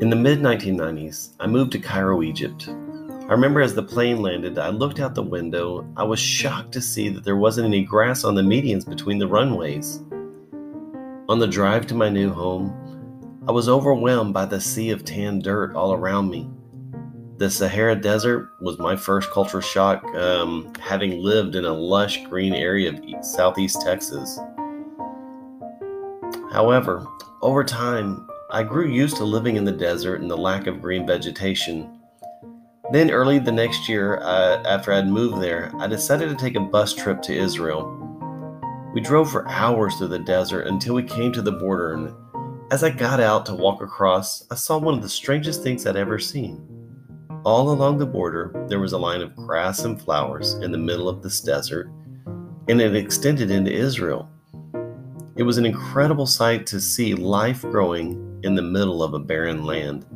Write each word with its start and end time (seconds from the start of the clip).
In 0.00 0.10
the 0.10 0.16
mid 0.16 0.40
1990s, 0.40 1.34
I 1.38 1.46
moved 1.46 1.70
to 1.72 1.78
Cairo, 1.78 2.20
Egypt. 2.20 2.68
I 2.68 3.30
remember 3.30 3.60
as 3.60 3.76
the 3.76 3.82
plane 3.82 4.22
landed, 4.22 4.58
I 4.58 4.70
looked 4.70 4.98
out 4.98 5.14
the 5.14 5.22
window. 5.22 5.86
I 5.96 6.02
was 6.02 6.18
shocked 6.18 6.72
to 6.72 6.80
see 6.80 7.08
that 7.10 7.22
there 7.22 7.36
wasn't 7.36 7.68
any 7.68 7.84
grass 7.84 8.24
on 8.24 8.34
the 8.34 8.42
medians 8.42 8.88
between 8.88 9.20
the 9.20 9.28
runways. 9.28 10.02
On 11.28 11.38
the 11.38 11.46
drive 11.46 11.86
to 11.86 11.94
my 11.94 12.08
new 12.08 12.32
home, 12.32 12.74
I 13.46 13.52
was 13.52 13.68
overwhelmed 13.68 14.34
by 14.34 14.46
the 14.46 14.60
sea 14.60 14.90
of 14.90 15.04
tan 15.04 15.38
dirt 15.38 15.76
all 15.76 15.92
around 15.92 16.28
me. 16.28 16.50
The 17.36 17.48
Sahara 17.48 17.94
Desert 17.94 18.50
was 18.60 18.80
my 18.80 18.96
first 18.96 19.30
culture 19.30 19.62
shock, 19.62 20.04
um, 20.16 20.72
having 20.80 21.22
lived 21.22 21.54
in 21.54 21.64
a 21.64 21.72
lush 21.72 22.24
green 22.26 22.52
area 22.52 22.92
of 22.92 23.24
southeast 23.24 23.80
Texas. 23.82 24.40
However, 26.50 27.06
over 27.42 27.62
time, 27.62 28.26
I 28.54 28.62
grew 28.62 28.86
used 28.86 29.16
to 29.16 29.24
living 29.24 29.56
in 29.56 29.64
the 29.64 29.72
desert 29.72 30.20
and 30.20 30.30
the 30.30 30.36
lack 30.36 30.68
of 30.68 30.80
green 30.80 31.04
vegetation. 31.04 31.98
Then, 32.92 33.10
early 33.10 33.40
the 33.40 33.50
next 33.50 33.88
year, 33.88 34.18
uh, 34.18 34.62
after 34.64 34.92
I'd 34.92 35.08
moved 35.08 35.42
there, 35.42 35.72
I 35.80 35.88
decided 35.88 36.28
to 36.28 36.36
take 36.36 36.54
a 36.54 36.60
bus 36.60 36.94
trip 36.94 37.20
to 37.22 37.34
Israel. 37.34 37.82
We 38.94 39.00
drove 39.00 39.28
for 39.28 39.48
hours 39.48 39.96
through 39.96 40.06
the 40.06 40.20
desert 40.20 40.68
until 40.68 40.94
we 40.94 41.02
came 41.02 41.32
to 41.32 41.42
the 41.42 41.50
border, 41.50 41.94
and 41.94 42.14
as 42.70 42.84
I 42.84 42.90
got 42.90 43.18
out 43.18 43.44
to 43.46 43.56
walk 43.56 43.82
across, 43.82 44.46
I 44.52 44.54
saw 44.54 44.78
one 44.78 44.94
of 44.94 45.02
the 45.02 45.08
strangest 45.08 45.64
things 45.64 45.84
I'd 45.84 45.96
ever 45.96 46.20
seen. 46.20 46.64
All 47.44 47.72
along 47.72 47.98
the 47.98 48.06
border, 48.06 48.66
there 48.68 48.78
was 48.78 48.92
a 48.92 48.98
line 48.98 49.20
of 49.20 49.34
grass 49.34 49.80
and 49.80 50.00
flowers 50.00 50.54
in 50.62 50.70
the 50.70 50.78
middle 50.78 51.08
of 51.08 51.24
this 51.24 51.40
desert, 51.40 51.90
and 52.68 52.80
it 52.80 52.94
extended 52.94 53.50
into 53.50 53.72
Israel. 53.72 54.30
It 55.34 55.42
was 55.42 55.58
an 55.58 55.66
incredible 55.66 56.26
sight 56.26 56.68
to 56.68 56.80
see 56.80 57.16
life 57.16 57.62
growing 57.62 58.30
in 58.44 58.54
the 58.54 58.62
middle 58.62 59.02
of 59.02 59.14
a 59.14 59.18
barren 59.18 59.64
land. 59.64 60.06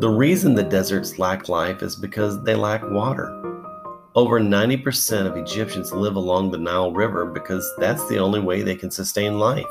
The 0.00 0.08
reason 0.08 0.54
the 0.54 0.62
deserts 0.62 1.18
lack 1.18 1.48
life 1.48 1.82
is 1.82 1.96
because 1.96 2.42
they 2.44 2.54
lack 2.54 2.88
water. 2.88 3.34
Over 4.14 4.40
90% 4.40 5.26
of 5.26 5.36
Egyptians 5.36 5.92
live 5.92 6.16
along 6.16 6.50
the 6.50 6.58
Nile 6.58 6.92
River 6.92 7.26
because 7.26 7.68
that's 7.78 8.08
the 8.08 8.18
only 8.18 8.40
way 8.40 8.62
they 8.62 8.76
can 8.76 8.90
sustain 8.90 9.38
life. 9.38 9.66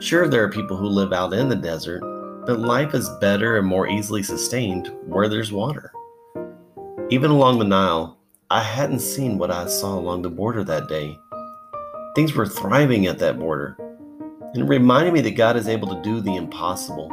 Sure, 0.00 0.28
there 0.28 0.44
are 0.44 0.50
people 0.50 0.76
who 0.76 0.86
live 0.86 1.12
out 1.12 1.32
in 1.32 1.48
the 1.48 1.56
desert, 1.56 2.02
but 2.46 2.60
life 2.60 2.94
is 2.94 3.08
better 3.20 3.58
and 3.58 3.66
more 3.66 3.88
easily 3.88 4.22
sustained 4.22 4.92
where 5.06 5.28
there's 5.28 5.52
water. 5.52 5.92
Even 7.10 7.30
along 7.30 7.58
the 7.58 7.64
Nile, 7.64 8.16
I 8.50 8.62
hadn't 8.62 9.00
seen 9.00 9.38
what 9.38 9.50
I 9.50 9.66
saw 9.66 9.98
along 9.98 10.22
the 10.22 10.30
border 10.30 10.62
that 10.62 10.88
day. 10.88 11.18
Things 12.14 12.32
were 12.32 12.46
thriving 12.46 13.06
at 13.06 13.18
that 13.18 13.40
border, 13.40 13.76
and 14.56 14.64
it 14.64 14.68
reminded 14.70 15.12
me 15.12 15.20
that 15.20 15.36
God 15.36 15.58
is 15.58 15.68
able 15.68 15.94
to 15.94 16.00
do 16.00 16.22
the 16.22 16.36
impossible. 16.36 17.12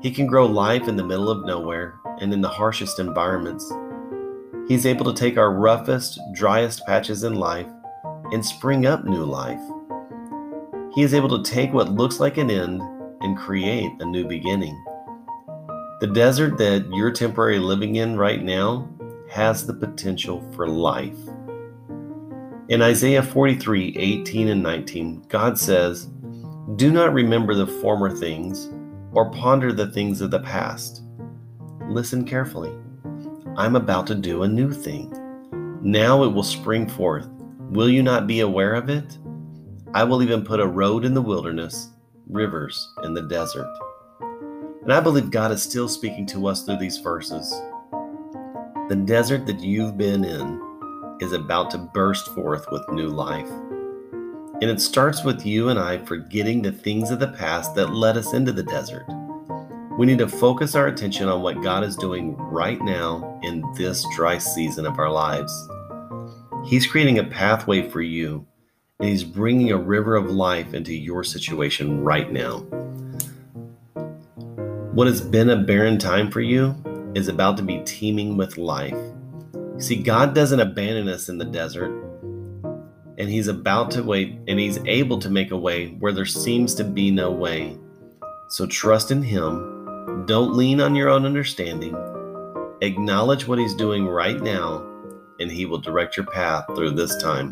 He 0.00 0.12
can 0.12 0.28
grow 0.28 0.46
life 0.46 0.86
in 0.86 0.94
the 0.94 1.04
middle 1.04 1.28
of 1.28 1.44
nowhere 1.44 1.98
and 2.20 2.32
in 2.32 2.40
the 2.40 2.48
harshest 2.48 3.00
environments. 3.00 3.68
He's 4.68 4.86
able 4.86 5.04
to 5.12 5.20
take 5.20 5.36
our 5.36 5.52
roughest, 5.52 6.20
driest 6.32 6.86
patches 6.86 7.24
in 7.24 7.34
life 7.34 7.66
and 8.30 8.46
spring 8.46 8.86
up 8.86 9.04
new 9.04 9.24
life. 9.24 9.60
He 10.94 11.02
is 11.02 11.14
able 11.14 11.28
to 11.30 11.50
take 11.50 11.72
what 11.72 11.90
looks 11.90 12.20
like 12.20 12.36
an 12.36 12.48
end 12.48 12.80
and 13.22 13.36
create 13.36 13.90
a 13.98 14.04
new 14.04 14.24
beginning. 14.24 14.80
The 15.98 16.12
desert 16.12 16.58
that 16.58 16.88
you're 16.92 17.10
temporarily 17.10 17.58
living 17.58 17.96
in 17.96 18.16
right 18.16 18.40
now 18.40 18.88
has 19.28 19.66
the 19.66 19.74
potential 19.74 20.48
for 20.54 20.68
life. 20.68 21.18
In 22.68 22.82
Isaiah 22.82 23.22
43 23.22 23.96
18 23.96 24.48
and 24.48 24.62
19, 24.62 25.24
God 25.28 25.58
says, 25.58 26.08
Do 26.76 26.92
not 26.92 27.12
remember 27.12 27.54
the 27.54 27.66
former 27.66 28.08
things 28.08 28.70
or 29.12 29.30
ponder 29.30 29.72
the 29.72 29.90
things 29.90 30.20
of 30.20 30.30
the 30.30 30.38
past. 30.38 31.02
Listen 31.88 32.24
carefully. 32.24 32.72
I'm 33.56 33.74
about 33.74 34.06
to 34.06 34.14
do 34.14 34.44
a 34.44 34.48
new 34.48 34.70
thing. 34.70 35.12
Now 35.82 36.22
it 36.22 36.28
will 36.28 36.44
spring 36.44 36.88
forth. 36.88 37.28
Will 37.70 37.88
you 37.88 38.02
not 38.02 38.28
be 38.28 38.40
aware 38.40 38.74
of 38.74 38.88
it? 38.88 39.18
I 39.92 40.04
will 40.04 40.22
even 40.22 40.44
put 40.44 40.60
a 40.60 40.66
road 40.66 41.04
in 41.04 41.14
the 41.14 41.20
wilderness, 41.20 41.90
rivers 42.28 42.94
in 43.02 43.12
the 43.12 43.28
desert. 43.28 43.70
And 44.82 44.92
I 44.92 45.00
believe 45.00 45.32
God 45.32 45.50
is 45.50 45.64
still 45.64 45.88
speaking 45.88 46.26
to 46.26 46.46
us 46.46 46.64
through 46.64 46.78
these 46.78 46.98
verses. 46.98 47.50
The 48.88 49.02
desert 49.04 49.46
that 49.46 49.60
you've 49.60 49.98
been 49.98 50.24
in 50.24 51.18
is 51.20 51.32
about 51.32 51.72
to 51.72 51.78
burst 51.78 52.28
forth 52.36 52.66
with 52.70 52.88
new 52.90 53.08
life. 53.08 53.50
And 54.62 54.70
it 54.70 54.80
starts 54.80 55.24
with 55.24 55.44
you 55.44 55.70
and 55.70 55.78
I 55.78 55.98
forgetting 55.98 56.62
the 56.62 56.70
things 56.70 57.10
of 57.10 57.18
the 57.18 57.26
past 57.26 57.74
that 57.74 57.92
led 57.92 58.16
us 58.16 58.32
into 58.32 58.52
the 58.52 58.62
desert. 58.62 59.04
We 59.98 60.06
need 60.06 60.18
to 60.18 60.28
focus 60.28 60.76
our 60.76 60.86
attention 60.86 61.28
on 61.28 61.42
what 61.42 61.64
God 61.64 61.82
is 61.82 61.96
doing 61.96 62.36
right 62.36 62.80
now 62.80 63.40
in 63.42 63.64
this 63.76 64.06
dry 64.14 64.38
season 64.38 64.86
of 64.86 65.00
our 65.00 65.10
lives. 65.10 65.52
He's 66.64 66.86
creating 66.86 67.18
a 67.18 67.24
pathway 67.24 67.90
for 67.90 68.02
you, 68.02 68.46
and 69.00 69.08
He's 69.08 69.24
bringing 69.24 69.72
a 69.72 69.76
river 69.76 70.14
of 70.14 70.30
life 70.30 70.74
into 70.74 70.94
your 70.94 71.24
situation 71.24 72.04
right 72.04 72.30
now. 72.30 72.58
What 74.92 75.08
has 75.08 75.20
been 75.20 75.50
a 75.50 75.56
barren 75.56 75.98
time 75.98 76.30
for 76.30 76.40
you 76.40 76.76
is 77.16 77.26
about 77.26 77.56
to 77.56 77.64
be 77.64 77.82
teeming 77.84 78.36
with 78.36 78.58
life. 78.58 78.96
See, 79.78 79.96
God 79.96 80.36
doesn't 80.36 80.60
abandon 80.60 81.08
us 81.08 81.28
in 81.28 81.38
the 81.38 81.44
desert, 81.44 81.90
and 83.22 83.30
he's 83.30 83.46
about 83.46 83.88
to 83.88 84.02
wait 84.02 84.36
and 84.48 84.58
he's 84.58 84.80
able 84.84 85.16
to 85.16 85.30
make 85.30 85.52
a 85.52 85.56
way 85.56 85.90
where 86.00 86.10
there 86.10 86.26
seems 86.26 86.74
to 86.74 86.82
be 86.82 87.08
no 87.08 87.30
way. 87.30 87.78
So 88.48 88.66
trust 88.66 89.12
in 89.12 89.22
him. 89.22 90.24
Don't 90.26 90.54
lean 90.56 90.80
on 90.80 90.96
your 90.96 91.08
own 91.08 91.24
understanding. 91.24 91.96
Acknowledge 92.80 93.46
what 93.46 93.60
he's 93.60 93.76
doing 93.76 94.08
right 94.08 94.40
now, 94.42 94.84
and 95.38 95.48
he 95.48 95.66
will 95.66 95.78
direct 95.78 96.16
your 96.16 96.26
path 96.26 96.64
through 96.74 96.90
this 96.90 97.16
time. 97.22 97.50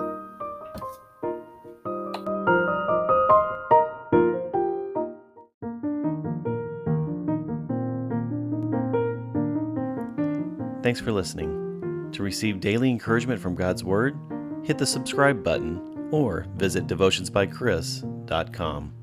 Thanks 10.82 11.00
for 11.00 11.12
listening. 11.12 12.10
To 12.10 12.24
receive 12.24 12.58
daily 12.58 12.90
encouragement 12.90 13.40
from 13.40 13.54
God's 13.54 13.84
Word, 13.84 14.18
hit 14.62 14.78
the 14.78 14.86
subscribe 14.86 15.42
button 15.42 16.08
or 16.10 16.46
visit 16.56 16.86
devotionsbychris.com. 16.86 18.99